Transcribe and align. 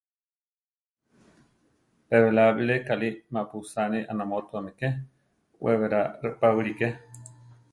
Pe 2.07 2.17
belá 2.23 2.45
bilé 2.57 2.75
kalí 2.87 3.09
mapu 3.33 3.55
usáni 3.65 3.99
anamótuami 4.11 4.71
ké; 4.79 4.87
we 5.63 5.71
berá 5.81 6.01
reʼpa 6.23 6.47
wilíke. 6.55 6.87